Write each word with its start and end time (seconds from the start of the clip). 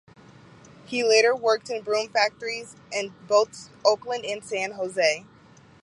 He 0.87 1.03
later 1.03 1.35
worked 1.35 1.69
in 1.69 1.83
broom 1.83 2.09
factories 2.09 2.75
in 2.91 3.13
both 3.27 3.69
Oakland 3.85 4.25
and 4.25 4.43
San 4.43 4.71
Jose. 4.71 5.27